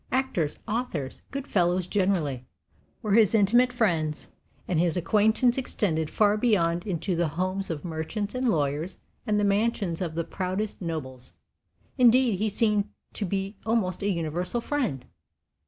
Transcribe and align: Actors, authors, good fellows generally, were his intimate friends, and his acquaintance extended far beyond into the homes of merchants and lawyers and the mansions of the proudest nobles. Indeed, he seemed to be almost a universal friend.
Actors, 0.11 0.57
authors, 0.67 1.21
good 1.29 1.45
fellows 1.47 1.85
generally, 1.85 2.43
were 3.03 3.11
his 3.13 3.35
intimate 3.35 3.71
friends, 3.71 4.29
and 4.67 4.79
his 4.79 4.97
acquaintance 4.97 5.59
extended 5.59 6.09
far 6.09 6.37
beyond 6.37 6.87
into 6.87 7.15
the 7.15 7.27
homes 7.27 7.69
of 7.69 7.85
merchants 7.85 8.33
and 8.33 8.49
lawyers 8.49 8.95
and 9.27 9.39
the 9.39 9.43
mansions 9.43 10.01
of 10.01 10.15
the 10.15 10.23
proudest 10.23 10.81
nobles. 10.81 11.33
Indeed, 11.99 12.39
he 12.39 12.49
seemed 12.49 12.89
to 13.13 13.25
be 13.25 13.57
almost 13.63 14.01
a 14.01 14.09
universal 14.09 14.59
friend. 14.59 15.05